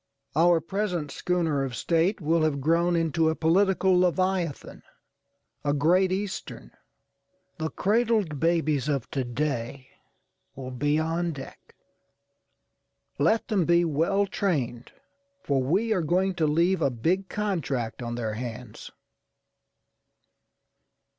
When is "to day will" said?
9.11-10.71